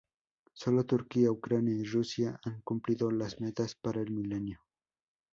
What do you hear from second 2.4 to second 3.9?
han Cumplido las metas